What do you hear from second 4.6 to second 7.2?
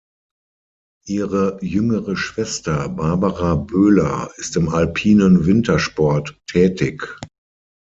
alpinen Wintersport tätig.